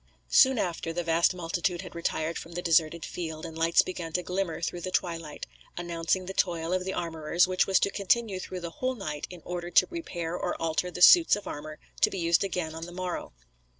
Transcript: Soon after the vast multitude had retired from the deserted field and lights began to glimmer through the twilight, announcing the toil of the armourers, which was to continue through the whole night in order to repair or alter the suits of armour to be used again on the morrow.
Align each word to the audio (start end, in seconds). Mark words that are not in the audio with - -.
Soon 0.31 0.57
after 0.57 0.91
the 0.91 1.03
vast 1.03 1.35
multitude 1.35 1.83
had 1.83 1.93
retired 1.93 2.35
from 2.39 2.53
the 2.53 2.61
deserted 2.63 3.05
field 3.05 3.45
and 3.45 3.55
lights 3.55 3.83
began 3.83 4.11
to 4.13 4.23
glimmer 4.23 4.59
through 4.59 4.81
the 4.81 4.89
twilight, 4.89 5.45
announcing 5.77 6.25
the 6.25 6.33
toil 6.33 6.73
of 6.73 6.85
the 6.85 6.93
armourers, 6.95 7.45
which 7.47 7.67
was 7.67 7.79
to 7.81 7.91
continue 7.91 8.39
through 8.39 8.61
the 8.61 8.71
whole 8.71 8.95
night 8.95 9.27
in 9.29 9.43
order 9.45 9.69
to 9.69 9.85
repair 9.91 10.35
or 10.35 10.59
alter 10.59 10.89
the 10.89 11.03
suits 11.03 11.35
of 11.35 11.45
armour 11.45 11.77
to 12.01 12.09
be 12.09 12.17
used 12.17 12.43
again 12.43 12.73
on 12.73 12.87
the 12.87 12.91
morrow. 12.91 13.31